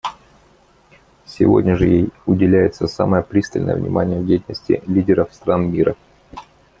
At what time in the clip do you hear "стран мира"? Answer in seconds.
5.31-5.95